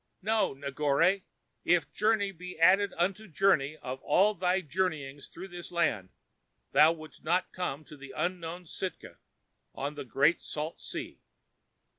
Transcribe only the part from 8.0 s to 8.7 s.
unknown